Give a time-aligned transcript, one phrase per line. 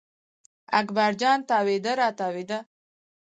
[0.79, 2.59] اکبر جان تاوېده را تاوېده.